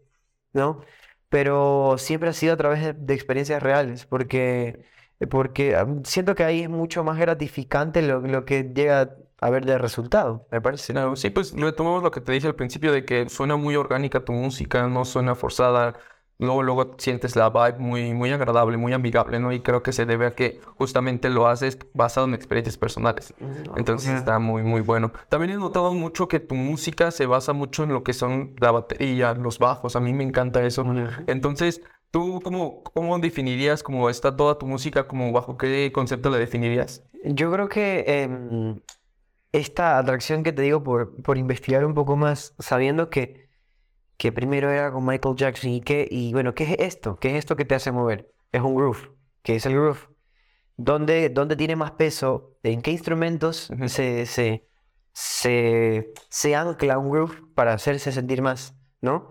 ¿no? 0.52 0.80
Pero 1.28 1.96
siempre 1.98 2.28
ha 2.30 2.32
sido 2.32 2.54
a 2.54 2.56
través 2.56 2.94
de, 2.98 3.14
experiencias 3.14 3.62
reales, 3.62 4.04
porque, 4.06 4.84
porque 5.30 5.76
siento 6.04 6.34
que 6.34 6.44
ahí 6.44 6.62
es 6.62 6.68
mucho 6.70 7.04
más 7.04 7.18
gratificante 7.18 8.02
lo, 8.02 8.20
lo 8.20 8.44
que 8.44 8.64
llega 8.74 9.16
a 9.42 9.50
ver 9.50 9.66
de 9.66 9.76
resultado, 9.76 10.46
me 10.52 10.60
parece. 10.60 10.94
sí, 11.16 11.30
pues 11.30 11.52
retomamos 11.52 12.04
lo 12.04 12.12
que 12.12 12.20
te 12.20 12.30
dije 12.30 12.46
al 12.46 12.54
principio 12.54 12.92
de 12.92 13.04
que 13.04 13.28
suena 13.28 13.56
muy 13.56 13.74
orgánica 13.74 14.24
tu 14.24 14.32
música, 14.32 14.86
no 14.86 15.04
suena 15.04 15.34
forzada, 15.34 15.94
luego, 16.38 16.62
luego 16.62 16.94
sientes 16.98 17.34
la 17.34 17.50
vibe 17.50 17.80
muy, 17.80 18.14
muy 18.14 18.30
agradable, 18.30 18.76
muy 18.76 18.92
amigable, 18.92 19.40
¿no? 19.40 19.52
Y 19.52 19.58
creo 19.58 19.82
que 19.82 19.92
se 19.92 20.06
debe 20.06 20.26
a 20.26 20.36
que 20.36 20.60
justamente 20.76 21.28
lo 21.28 21.48
haces 21.48 21.76
basado 21.92 22.28
en 22.28 22.34
experiencias 22.34 22.76
personales. 22.78 23.34
Entonces 23.76 24.10
está 24.10 24.38
muy, 24.38 24.62
muy 24.62 24.80
bueno. 24.80 25.10
También 25.28 25.50
he 25.50 25.56
notado 25.56 25.92
mucho 25.92 26.28
que 26.28 26.38
tu 26.38 26.54
música 26.54 27.10
se 27.10 27.26
basa 27.26 27.52
mucho 27.52 27.82
en 27.82 27.92
lo 27.92 28.04
que 28.04 28.12
son 28.12 28.54
la 28.60 28.70
batería, 28.70 29.34
los 29.34 29.58
bajos. 29.58 29.96
A 29.96 30.00
mí 30.00 30.12
me 30.12 30.22
encanta 30.22 30.62
eso. 30.62 30.86
Entonces, 31.26 31.82
¿tú 32.12 32.40
cómo, 32.44 32.84
cómo 32.84 33.18
definirías 33.18 33.82
cómo 33.82 34.08
está 34.08 34.36
toda 34.36 34.56
tu 34.56 34.66
música? 34.66 35.08
Como 35.08 35.32
¿Bajo 35.32 35.56
qué 35.56 35.90
concepto 35.92 36.30
la 36.30 36.38
definirías? 36.38 37.02
Yo 37.24 37.50
creo 37.50 37.68
que 37.68 38.04
em, 38.06 38.80
esta 39.52 39.98
atracción 39.98 40.42
que 40.42 40.52
te 40.52 40.62
digo 40.62 40.82
por, 40.82 41.22
por 41.22 41.38
investigar 41.38 41.84
un 41.84 41.94
poco 41.94 42.16
más, 42.16 42.54
sabiendo 42.58 43.10
que 43.10 43.42
que 44.22 44.30
primero 44.30 44.70
era 44.70 44.92
con 44.92 45.04
Michael 45.04 45.34
Jackson 45.34 45.70
y 45.70 45.80
que, 45.80 46.06
y 46.08 46.32
bueno, 46.32 46.54
¿qué 46.54 46.62
es 46.62 46.76
esto? 46.78 47.16
¿Qué 47.16 47.30
es 47.30 47.38
esto 47.38 47.56
que 47.56 47.64
te 47.64 47.74
hace 47.74 47.90
mover? 47.90 48.32
Es 48.52 48.62
un 48.62 48.76
groove. 48.76 49.10
¿Qué 49.42 49.56
es 49.56 49.66
el 49.66 49.72
groove? 49.72 49.98
¿Dónde, 50.76 51.28
dónde 51.28 51.56
tiene 51.56 51.74
más 51.74 51.90
peso? 51.90 52.56
¿En 52.62 52.82
qué 52.82 52.92
instrumentos 52.92 53.72
se, 53.86 54.26
se, 54.26 54.68
se, 55.12 56.12
se, 56.28 56.54
ancla 56.54 56.98
un 56.98 57.10
groove 57.10 57.34
para 57.56 57.72
hacerse 57.72 58.12
sentir 58.12 58.42
más? 58.42 58.76
¿No? 59.00 59.30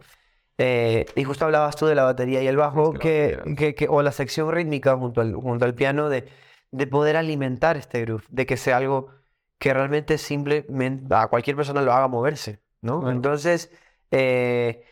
Eh, 0.58 1.06
y 1.16 1.24
justo 1.24 1.46
hablabas 1.46 1.78
tú 1.78 1.86
de 1.86 1.96
la 1.96 2.04
batería 2.04 2.44
y 2.44 2.48
el 2.48 2.58
bajo, 2.58 2.92
que, 2.92 3.40
que, 3.58 3.74
que, 3.74 3.88
o 3.88 4.02
la 4.02 4.12
sección 4.12 4.52
rítmica 4.52 4.98
junto 4.98 5.22
al, 5.22 5.34
junto 5.36 5.64
al 5.64 5.74
piano, 5.74 6.10
de, 6.10 6.28
de 6.72 6.88
poder 6.88 7.16
alimentar 7.16 7.78
este 7.78 8.02
groove, 8.02 8.26
de 8.28 8.46
que 8.46 8.58
sea 8.58 8.76
algo 8.76 9.21
que 9.62 9.72
realmente 9.76 10.18
simplemente 10.18 11.14
a 11.14 11.28
cualquier 11.28 11.56
persona 11.56 11.84
lo 11.84 11.94
haga 11.94 12.08
moverse, 12.08 12.64
¿no? 12.82 13.12
Entonces, 13.12 13.72
eh, 14.10 14.84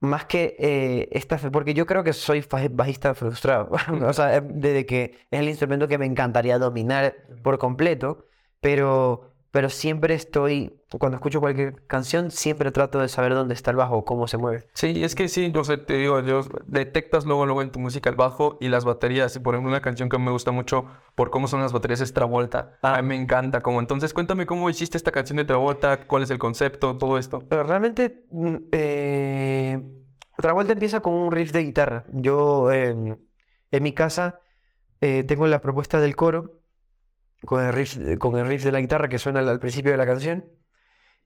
más 0.00 0.26
que 0.26 0.54
eh, 0.58 1.08
esta 1.12 1.38
porque 1.50 1.72
yo 1.72 1.86
creo 1.86 2.04
que 2.04 2.12
soy 2.12 2.44
bajista 2.72 3.14
frustrado. 3.14 3.70
o 4.06 4.12
sea, 4.12 4.42
desde 4.42 4.84
que 4.84 5.26
es 5.30 5.40
el 5.40 5.48
instrumento 5.48 5.88
que 5.88 5.96
me 5.96 6.04
encantaría 6.04 6.58
dominar 6.58 7.16
por 7.42 7.58
completo, 7.58 8.26
pero, 8.60 9.31
pero 9.52 9.68
siempre 9.68 10.14
estoy, 10.14 10.80
cuando 10.98 11.16
escucho 11.16 11.38
cualquier 11.38 11.86
canción, 11.86 12.30
siempre 12.30 12.72
trato 12.72 12.98
de 13.00 13.08
saber 13.08 13.34
dónde 13.34 13.52
está 13.52 13.70
el 13.70 13.76
bajo 13.76 14.02
cómo 14.04 14.26
se 14.26 14.38
mueve. 14.38 14.66
Sí, 14.72 15.04
es 15.04 15.14
que 15.14 15.28
sí, 15.28 15.52
yo 15.52 15.62
sé, 15.62 15.76
te 15.76 15.92
digo, 15.98 16.20
yo, 16.20 16.40
detectas 16.66 17.26
luego, 17.26 17.44
luego 17.44 17.60
en 17.60 17.70
tu 17.70 17.78
música 17.78 18.08
el 18.08 18.16
bajo 18.16 18.56
y 18.62 18.68
las 18.68 18.86
baterías. 18.86 19.38
Por 19.38 19.54
ejemplo, 19.54 19.70
una 19.70 19.82
canción 19.82 20.08
que 20.08 20.18
me 20.18 20.30
gusta 20.30 20.52
mucho 20.52 20.86
por 21.14 21.30
cómo 21.30 21.48
son 21.48 21.60
las 21.60 21.72
baterías 21.72 22.00
es 22.00 22.14
Travolta. 22.14 22.78
A 22.82 22.94
Ah. 22.94 23.02
mí 23.02 23.08
me 23.08 23.16
encanta. 23.16 23.60
Como, 23.60 23.78
entonces, 23.78 24.14
cuéntame 24.14 24.46
cómo 24.46 24.70
hiciste 24.70 24.96
esta 24.96 25.12
canción 25.12 25.36
de 25.36 25.44
Travolta, 25.44 26.06
cuál 26.06 26.22
es 26.22 26.30
el 26.30 26.38
concepto, 26.38 26.96
todo 26.96 27.18
esto. 27.18 27.40
Pero 27.46 27.62
realmente, 27.62 28.24
mm, 28.30 28.56
eh, 28.72 29.82
otra 30.38 30.54
vuelta 30.54 30.72
empieza 30.72 31.00
con 31.00 31.12
un 31.12 31.30
riff 31.30 31.52
de 31.52 31.62
guitarra. 31.62 32.04
Yo 32.10 32.72
en, 32.72 33.18
en 33.70 33.82
mi 33.82 33.92
casa 33.92 34.40
eh, 35.02 35.24
tengo 35.24 35.46
la 35.46 35.60
propuesta 35.60 36.00
del 36.00 36.16
coro 36.16 36.61
con 37.44 37.64
el 37.64 37.72
riff, 37.72 37.98
con 38.18 38.36
el 38.38 38.46
riff 38.46 38.64
de 38.64 38.72
la 38.72 38.80
guitarra 38.80 39.08
que 39.08 39.18
suena 39.18 39.40
al, 39.40 39.48
al 39.48 39.60
principio 39.60 39.92
de 39.92 39.98
la 39.98 40.06
canción 40.06 40.44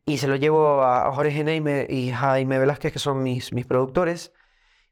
y 0.07 0.19
se 0.19 0.29
lo 0.29 0.37
llevo 0.37 0.83
a 0.85 1.13
Jorge 1.13 1.43
Neime 1.43 1.87
y 1.91 2.13
Jaime 2.13 2.61
Velázquez, 2.61 2.93
que 2.93 3.01
son 3.01 3.25
mis, 3.25 3.53
mis 3.53 3.67
productores, 3.67 4.33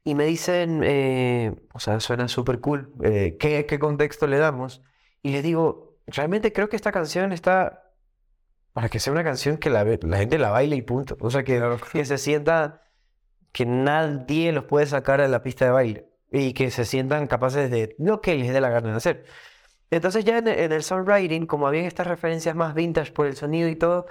y 0.03 0.13
me 0.13 0.25
dicen, 0.25 0.81
eh, 0.83 1.55
o 1.73 1.79
sea, 1.79 2.01
suena 2.01 2.27
súper 2.27 2.59
cool, 2.59 2.93
eh, 3.01 3.37
¿qué, 3.39 3.65
qué 3.65 3.79
contexto 3.79 4.27
le 4.27 4.37
damos? 4.37 4.83
Y 5.23 5.31
les 5.31 5.41
digo, 5.41 5.97
realmente 6.05 6.51
creo 6.51 6.67
que 6.67 6.75
esta 6.75 6.91
canción 6.91 7.31
está 7.31 7.93
para 8.73 8.89
que 8.89 8.99
sea 8.99 9.13
una 9.13 9.23
canción 9.23 9.57
que 9.57 9.69
la, 9.69 9.85
la 9.85 10.17
gente 10.17 10.37
la 10.37 10.49
baile 10.51 10.75
y 10.75 10.81
punto. 10.81 11.15
O 11.21 11.31
sea, 11.31 11.45
que, 11.45 11.61
que 11.93 12.03
se 12.03 12.17
sienta 12.17 12.81
que 13.53 13.65
nadie 13.65 14.51
los 14.51 14.65
puede 14.65 14.85
sacar 14.85 15.21
a 15.21 15.29
la 15.29 15.41
pista 15.43 15.63
de 15.63 15.71
baile 15.71 16.09
y 16.29 16.53
que 16.53 16.69
se 16.71 16.83
sientan 16.83 17.27
capaces 17.27 17.71
de 17.71 17.95
lo 17.99 18.19
que 18.19 18.35
les 18.35 18.51
dé 18.51 18.59
la 18.59 18.69
gana 18.69 18.91
de 18.91 18.97
hacer. 18.97 19.25
Entonces 19.91 20.25
ya 20.25 20.37
en, 20.39 20.47
el- 20.47 20.59
en 20.59 20.71
el 20.71 20.83
songwriting, 20.83 21.45
como 21.47 21.67
habían 21.67 21.85
estas 21.85 22.07
referencias 22.07 22.55
más 22.55 22.73
vintage 22.75 23.11
por 23.11 23.27
el 23.27 23.35
sonido 23.35 23.69
y 23.69 23.75
todo, 23.75 24.07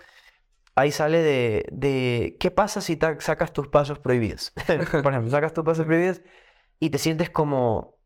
ahí 0.75 0.90
sale 0.93 1.19
de, 1.19 1.66
de 1.73 2.37
¿qué 2.40 2.50
pasa 2.50 2.81
si 2.81 2.99
sacas 3.21 3.52
tus 3.52 3.69
pasos 3.69 3.99
prohibidos? 3.99 4.52
Por 5.02 5.12
ejemplo, 5.12 5.31
sacas 5.31 5.52
tus 5.52 5.64
pasos 5.64 5.87
prohibidos 5.87 6.23
y 6.81 6.90
te 6.90 6.99
sientes 6.99 7.31
como 7.31 7.97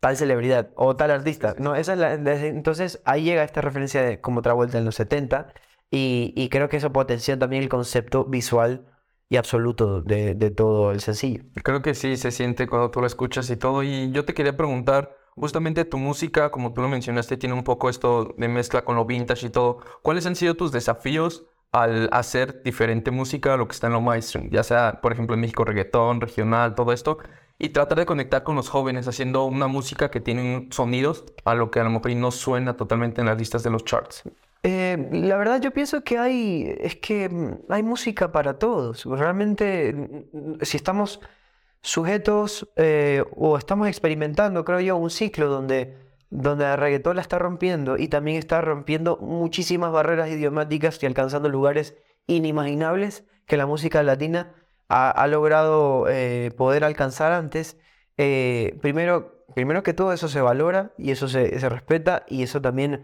tal 0.00 0.16
celebridad 0.16 0.70
o 0.76 0.96
tal 0.96 1.10
artista. 1.10 1.54
No, 1.58 1.74
esa 1.74 1.92
es 1.94 1.98
la, 1.98 2.14
entonces 2.14 3.00
ahí 3.04 3.24
llega 3.24 3.44
esta 3.44 3.60
referencia 3.60 4.02
de 4.02 4.20
como 4.20 4.40
otra 4.40 4.52
vuelta 4.54 4.78
en 4.78 4.84
los 4.84 4.94
70 4.96 5.52
y, 5.90 6.32
y 6.36 6.48
creo 6.48 6.68
que 6.68 6.78
eso 6.78 6.92
potencia 6.92 7.38
también 7.38 7.62
el 7.62 7.68
concepto 7.68 8.24
visual 8.24 8.86
y 9.28 9.36
absoluto 9.36 10.02
de, 10.02 10.34
de 10.34 10.50
todo 10.50 10.92
el 10.92 11.00
sencillo. 11.00 11.44
Creo 11.62 11.82
que 11.82 11.94
sí, 11.94 12.16
se 12.16 12.30
siente 12.32 12.66
cuando 12.66 12.90
tú 12.90 13.00
lo 13.00 13.06
escuchas 13.06 13.48
y 13.50 13.56
todo. 13.56 13.82
Y 13.82 14.10
yo 14.12 14.24
te 14.24 14.34
quería 14.34 14.56
preguntar, 14.56 15.16
justamente 15.40 15.84
tu 15.84 15.98
música, 15.98 16.50
como 16.50 16.72
tú 16.72 16.82
lo 16.82 16.88
mencionaste, 16.88 17.36
tiene 17.36 17.54
un 17.54 17.64
poco 17.64 17.88
esto 17.88 18.34
de 18.36 18.48
mezcla 18.48 18.84
con 18.84 18.96
lo 18.96 19.04
vintage 19.04 19.46
y 19.46 19.50
todo. 19.50 19.78
¿Cuáles 20.02 20.26
han 20.26 20.36
sido 20.36 20.54
tus 20.54 20.72
desafíos 20.72 21.46
al 21.72 22.08
hacer 22.12 22.62
diferente 22.62 23.10
música 23.10 23.54
a 23.54 23.56
lo 23.56 23.66
que 23.66 23.72
está 23.72 23.86
en 23.88 23.94
lo 23.94 24.00
mainstream? 24.00 24.50
Ya 24.50 24.62
sea, 24.62 25.00
por 25.00 25.12
ejemplo, 25.12 25.34
en 25.34 25.40
México, 25.40 25.64
reggaetón, 25.64 26.20
regional, 26.20 26.74
todo 26.74 26.92
esto. 26.92 27.18
Y 27.58 27.70
tratar 27.70 27.98
de 27.98 28.06
conectar 28.06 28.42
con 28.42 28.56
los 28.56 28.68
jóvenes 28.68 29.06
haciendo 29.08 29.44
una 29.44 29.66
música 29.66 30.10
que 30.10 30.20
tiene 30.20 30.68
sonidos 30.70 31.24
a 31.44 31.54
lo 31.54 31.70
que 31.70 31.80
a 31.80 31.84
lo 31.84 31.90
mejor 31.90 32.14
no 32.16 32.30
suena 32.30 32.76
totalmente 32.76 33.20
en 33.20 33.26
las 33.26 33.38
listas 33.38 33.62
de 33.62 33.70
los 33.70 33.84
charts. 33.84 34.24
Eh, 34.62 35.08
la 35.12 35.36
verdad 35.36 35.60
yo 35.60 35.70
pienso 35.70 36.04
que 36.04 36.18
hay, 36.18 36.74
es 36.80 36.96
que 36.96 37.28
mm, 37.28 37.72
hay 37.72 37.82
música 37.82 38.30
para 38.32 38.58
todos. 38.58 39.04
Realmente, 39.04 39.92
mm, 39.92 40.38
mm, 40.38 40.58
si 40.62 40.76
estamos 40.76 41.20
sujetos 41.82 42.70
eh, 42.76 43.24
o 43.36 43.56
estamos 43.56 43.88
experimentando, 43.88 44.64
creo 44.64 44.80
yo, 44.80 44.96
un 44.96 45.10
ciclo 45.10 45.48
donde, 45.48 45.96
donde 46.28 46.64
el 46.64 46.76
reggaetón 46.76 47.16
la 47.16 47.22
está 47.22 47.38
rompiendo 47.38 47.96
y 47.96 48.08
también 48.08 48.36
está 48.36 48.60
rompiendo 48.60 49.16
muchísimas 49.18 49.92
barreras 49.92 50.28
idiomáticas 50.28 51.02
y 51.02 51.06
alcanzando 51.06 51.48
lugares 51.48 51.96
inimaginables 52.26 53.24
que 53.46 53.56
la 53.56 53.66
música 53.66 54.02
latina 54.02 54.54
ha, 54.88 55.10
ha 55.10 55.26
logrado 55.26 56.06
eh, 56.08 56.52
poder 56.56 56.84
alcanzar 56.84 57.32
antes. 57.32 57.78
Eh, 58.18 58.78
primero, 58.82 59.44
primero 59.54 59.82
que 59.82 59.94
todo 59.94 60.12
eso 60.12 60.28
se 60.28 60.40
valora 60.40 60.92
y 60.98 61.10
eso 61.10 61.28
se, 61.28 61.58
se 61.58 61.68
respeta 61.68 62.24
y 62.28 62.42
eso 62.42 62.60
también 62.60 63.02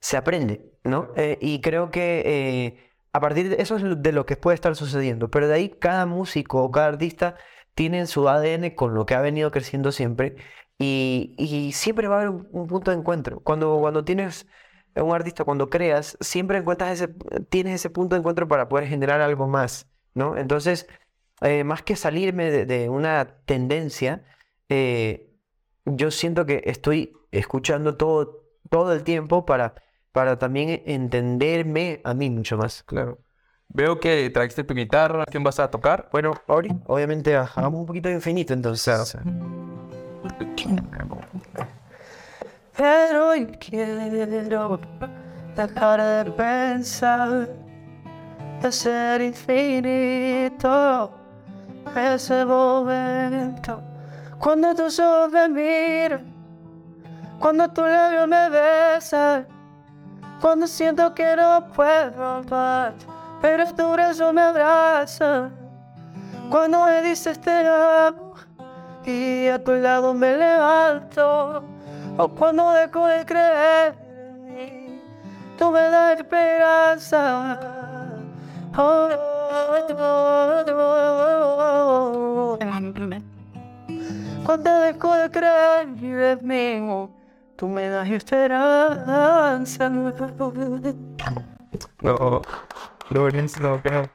se 0.00 0.16
aprende, 0.16 0.72
¿no? 0.84 1.12
Y 1.40 1.60
creo 1.60 1.90
que 1.90 2.88
a 3.12 3.20
partir 3.20 3.48
de 3.48 3.60
eso 3.60 3.76
es 3.76 3.82
de 3.84 4.12
lo 4.12 4.26
que 4.26 4.36
puede 4.36 4.54
estar 4.54 4.76
sucediendo, 4.76 5.28
pero 5.28 5.48
de 5.48 5.54
ahí 5.54 5.68
cada 5.70 6.06
músico 6.06 6.62
o 6.62 6.70
cada 6.70 6.86
artista 6.86 7.34
tiene 7.78 8.06
su 8.08 8.28
ADN 8.28 8.70
con 8.70 8.92
lo 8.94 9.06
que 9.06 9.14
ha 9.14 9.20
venido 9.20 9.52
creciendo 9.52 9.92
siempre 9.92 10.34
y, 10.80 11.32
y 11.38 11.70
siempre 11.70 12.08
va 12.08 12.16
a 12.16 12.18
haber 12.18 12.30
un, 12.30 12.48
un 12.50 12.66
punto 12.66 12.90
de 12.90 12.96
encuentro. 12.96 13.38
Cuando, 13.38 13.78
cuando 13.78 14.04
tienes 14.04 14.48
un 14.96 15.14
artista, 15.14 15.44
cuando 15.44 15.70
creas, 15.70 16.18
siempre 16.20 16.58
encuentras 16.58 16.90
ese, 17.00 17.14
tienes 17.50 17.76
ese 17.76 17.88
punto 17.88 18.16
de 18.16 18.18
encuentro 18.18 18.48
para 18.48 18.68
poder 18.68 18.88
generar 18.88 19.20
algo 19.20 19.46
más, 19.46 19.88
¿no? 20.12 20.36
Entonces, 20.36 20.88
eh, 21.40 21.62
más 21.62 21.82
que 21.82 21.94
salirme 21.94 22.50
de, 22.50 22.66
de 22.66 22.88
una 22.88 23.36
tendencia, 23.44 24.24
eh, 24.68 25.30
yo 25.84 26.10
siento 26.10 26.46
que 26.46 26.62
estoy 26.66 27.12
escuchando 27.30 27.96
todo, 27.96 28.42
todo 28.70 28.92
el 28.92 29.04
tiempo 29.04 29.46
para, 29.46 29.74
para 30.10 30.36
también 30.36 30.82
entenderme 30.84 32.00
a 32.02 32.12
mí 32.14 32.28
mucho 32.28 32.56
más. 32.56 32.82
Claro. 32.82 33.20
Veo 33.68 34.00
que 34.00 34.30
trajiste 34.30 34.64
tu 34.64 34.74
guitarra. 34.74 35.24
¿Quién 35.26 35.44
vas 35.44 35.58
a 35.60 35.70
tocar? 35.70 36.08
Bueno, 36.10 36.32
Ori, 36.46 36.70
obviamente 36.86 37.36
ah, 37.36 37.50
hagamos 37.54 37.80
un 37.80 37.86
poquito 37.86 38.08
de 38.08 38.16
infinito 38.16 38.52
entonces. 38.54 39.16
Pero 42.76 43.28
hoy 43.28 43.46
quiero 43.58 44.78
dejar 45.56 46.24
de 46.24 46.30
pensar 46.32 47.48
de 48.62 48.72
ser 48.72 49.20
infinito 49.22 51.10
ese 51.96 52.44
momento 52.44 53.82
cuando 54.38 54.74
tus 54.74 54.98
ojos 55.00 55.32
me 55.32 55.48
miran, 55.48 56.32
cuando 57.40 57.68
tu 57.68 57.82
labio 57.82 58.26
me 58.26 58.48
besa, 58.50 59.44
cuando 60.40 60.66
siento 60.66 61.12
que 61.14 61.34
no 61.36 61.66
puedo 61.74 62.42
más, 62.44 62.94
pero 63.40 63.64
tu 63.74 63.92
brazo 63.92 64.32
me 64.32 64.42
abraza, 64.42 65.50
cuando 66.50 66.84
me 66.86 67.02
dices 67.02 67.40
te 67.40 67.66
amo 67.66 68.34
y 69.04 69.48
a 69.48 69.62
tu 69.62 69.72
lado 69.72 70.12
me 70.12 70.36
levanto, 70.36 71.62
o 72.16 72.28
cuando 72.28 72.70
dejo 72.72 73.06
de 73.06 73.24
creer 73.24 73.94
en 74.18 74.44
mí, 74.44 75.00
tú 75.56 75.70
me 75.70 75.80
das 75.80 76.18
esperanza. 76.18 77.58
Cuando 84.44 84.80
dejo 84.80 85.14
de 85.14 85.30
creer 85.30 85.88
en 85.88 86.38
mí, 86.46 87.10
tú 87.56 87.68
me 87.68 87.88
das 87.88 88.08
esperanza. 88.08 89.90
No, 93.10 93.28
creo. 93.82 94.10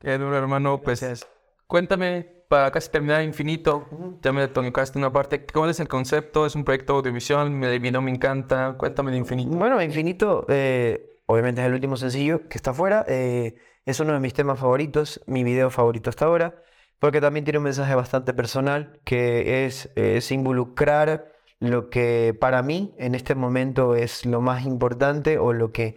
Qué 0.00 0.18
duro, 0.18 0.36
hermano. 0.36 0.80
Pues 0.80 1.00
Gracias. 1.00 1.28
cuéntame, 1.66 2.26
para 2.48 2.70
casi 2.70 2.90
terminar 2.90 3.22
Infinito, 3.22 3.88
ya 4.22 4.32
me 4.32 4.46
tocaste 4.48 4.98
una 4.98 5.12
parte. 5.12 5.44
¿Cuál 5.44 5.70
es 5.70 5.80
el 5.80 5.88
concepto? 5.88 6.46
¿Es 6.46 6.54
un 6.54 6.64
proyecto 6.64 6.94
audiovisual? 6.96 7.50
Me 7.50 7.78
video 7.78 8.00
me 8.00 8.10
encanta. 8.10 8.74
Cuéntame 8.78 9.10
de 9.10 9.18
Infinito. 9.18 9.50
Bueno, 9.56 9.82
Infinito, 9.82 10.46
eh, 10.48 11.18
obviamente 11.26 11.60
es 11.60 11.66
el 11.66 11.74
último 11.74 11.96
sencillo 11.96 12.48
que 12.48 12.56
está 12.56 12.70
afuera. 12.70 13.04
eh, 13.08 13.56
es 13.84 14.00
uno 14.00 14.12
de 14.12 14.20
mis 14.20 14.34
temas 14.34 14.58
favoritos, 14.60 15.20
mi 15.26 15.42
video 15.44 15.70
favorito 15.70 16.10
hasta 16.10 16.26
ahora, 16.26 16.62
porque 16.98 17.22
también 17.22 17.44
tiene 17.44 17.56
un 17.58 17.64
mensaje 17.64 17.94
bastante 17.94 18.34
personal, 18.34 19.00
que 19.04 19.64
es, 19.64 19.90
es 19.96 20.30
involucrar 20.30 21.32
lo 21.58 21.88
que 21.88 22.36
para 22.38 22.62
mí 22.62 22.94
en 22.98 23.14
este 23.14 23.34
momento 23.34 23.94
es 23.94 24.26
lo 24.26 24.42
más 24.42 24.66
importante 24.66 25.38
o 25.38 25.54
lo 25.54 25.72
que 25.72 25.96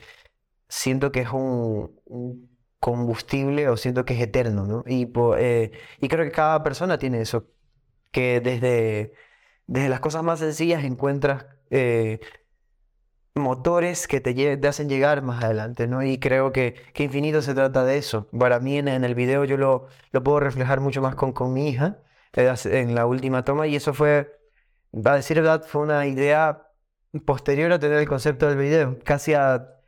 siento 0.71 1.11
que 1.11 1.21
es 1.21 1.29
un, 1.31 2.49
combustible 2.79 3.67
o 3.69 3.77
siento 3.77 4.05
que 4.05 4.15
es 4.15 4.21
eterno, 4.21 4.65
¿no? 4.65 4.83
Y, 4.87 5.05
po- 5.05 5.37
eh, 5.37 5.71
y 5.99 6.07
creo 6.07 6.25
que 6.25 6.31
cada 6.31 6.63
persona 6.63 6.97
tiene 6.97 7.21
eso, 7.21 7.47
que 8.11 8.41
desde, 8.41 9.13
desde 9.67 9.89
las 9.89 9.99
cosas 9.99 10.23
más 10.23 10.39
sencillas 10.39 10.83
encuentras 10.83 11.45
eh, 11.71 12.19
motores 13.35 14.07
que 14.07 14.21
te, 14.21 14.33
te 14.57 14.67
hacen 14.67 14.89
llegar 14.89 15.21
más 15.21 15.43
adelante, 15.43 15.87
¿no? 15.87 16.03
Y 16.03 16.19
creo 16.19 16.51
que, 16.51 16.75
que 16.93 17.03
Infinito 17.03 17.41
se 17.41 17.53
trata 17.53 17.83
de 17.85 17.97
eso. 17.97 18.27
Para 18.37 18.59
mí 18.59 18.77
en, 18.77 18.87
el 18.87 19.15
video 19.15 19.45
yo 19.45 19.57
lo, 19.57 19.87
lo 20.11 20.23
puedo 20.23 20.39
reflejar 20.39 20.79
mucho 20.81 21.01
más 21.01 21.15
con, 21.15 21.33
con 21.33 21.53
mi 21.53 21.69
hija 21.69 21.99
eh, 22.33 22.53
en 22.65 22.95
la 22.95 23.05
última 23.05 23.43
toma 23.43 23.67
y 23.67 23.75
eso 23.75 23.93
fue, 23.93 24.31
a 25.05 25.15
decir 25.15 25.37
verdad, 25.37 25.63
fue 25.67 25.81
una 25.83 26.07
idea 26.07 26.67
posterior 27.25 27.71
a 27.73 27.79
tener 27.79 27.99
el 27.99 28.07
concepto 28.07 28.47
del 28.47 28.57
video, 28.57 28.99
casi 29.03 29.33
a 29.33 29.80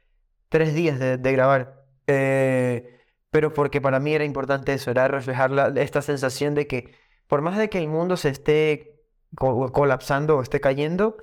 tres 0.54 0.74
días 0.76 1.00
de, 1.00 1.18
grabar. 1.34 1.84
Eh, 2.08 3.00
pero 3.32 3.54
porque 3.54 3.82
para 3.82 4.00
mí 4.00 4.14
era 4.14 4.24
importante 4.26 4.74
eso, 4.74 4.92
era 4.92 5.08
reflejar 5.08 5.52
esta 5.78 6.02
sensación 6.02 6.54
de 6.56 6.68
que 6.68 6.94
por 7.28 7.42
más 7.42 7.58
de 7.58 7.70
que 7.70 7.80
el 7.80 7.88
mundo 7.88 8.18
se 8.18 8.30
esté 8.30 9.02
co- 9.36 9.72
colapsando 9.72 10.38
o 10.38 10.42
esté 10.44 10.60
cayendo, 10.62 11.18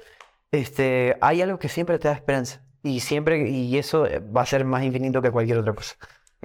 este, 0.53 1.17
hay 1.21 1.43
algo 1.43 1.59
que 1.59 1.69
siempre 1.69 1.99
te 1.99 2.09
da 2.09 2.15
esperanza. 2.15 2.65
y 2.83 3.01
siempre, 3.01 3.49
y 3.51 3.79
eso 3.79 4.07
eh, 4.07 4.21
va 4.21 4.43
a 4.43 4.47
ser 4.47 4.65
más 4.65 4.83
infinito 4.85 5.23
que 5.23 5.31
cualquier 5.33 5.59
otra 5.59 5.75
cosa. 5.75 5.97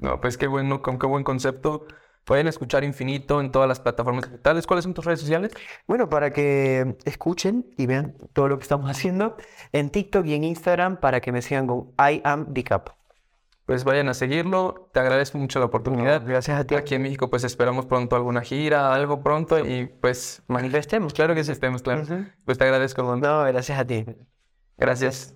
No, 0.01 0.19
pues 0.21 0.37
qué 0.37 0.47
bueno, 0.47 0.81
con 0.81 0.99
qué 0.99 1.07
buen 1.07 1.23
concepto. 1.23 1.87
Pueden 2.25 2.47
escuchar 2.47 2.83
Infinito 2.83 3.39
en 3.39 3.51
todas 3.51 3.67
las 3.69 3.79
plataformas 3.79 4.25
digitales. 4.25 4.65
¿Cuáles 4.65 4.83
son 4.83 4.95
tus 4.95 5.05
redes 5.05 5.19
sociales? 5.19 5.51
Bueno, 5.87 6.09
para 6.09 6.33
que 6.33 6.97
escuchen 7.05 7.67
y 7.77 7.85
vean 7.85 8.15
todo 8.33 8.47
lo 8.47 8.57
que 8.57 8.63
estamos 8.63 8.89
haciendo 8.89 9.37
en 9.71 9.91
TikTok 9.91 10.25
y 10.25 10.33
en 10.33 10.43
Instagram 10.43 10.97
para 10.97 11.21
que 11.21 11.31
me 11.31 11.43
sigan 11.43 11.67
con 11.67 11.91
I 11.99 12.21
am 12.23 12.47
Up. 12.71 12.91
Pues 13.67 13.83
vayan 13.83 14.09
a 14.09 14.15
seguirlo. 14.15 14.89
Te 14.91 14.99
agradezco 14.99 15.37
mucho 15.37 15.59
la 15.59 15.65
oportunidad. 15.65 16.23
gracias 16.25 16.59
a 16.59 16.63
ti. 16.65 16.73
Aquí 16.73 16.95
en 16.95 17.03
México, 17.03 17.29
pues 17.29 17.43
esperamos 17.43 17.85
pronto 17.85 18.15
alguna 18.15 18.41
gira, 18.41 18.93
algo 18.93 19.21
pronto 19.21 19.59
y 19.59 19.85
pues 19.85 20.41
Manifestemos. 20.47 21.13
claro 21.13 21.35
que 21.35 21.43
sí 21.43 21.51
estemos, 21.51 21.83
claro. 21.83 22.05
Pues 22.43 22.57
te 22.57 22.63
agradezco. 22.63 23.03
No, 23.17 23.43
gracias 23.43 23.79
a 23.79 23.85
ti. 23.85 24.03
Gracias. 24.77 25.34